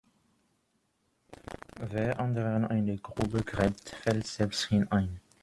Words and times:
Wer 1.79 2.19
anderen 2.19 2.65
eine 2.65 2.97
Grube 2.97 3.43
gräbt, 3.43 3.89
fällt 4.01 4.25
selbst 4.25 4.63
hinein. 4.65 5.19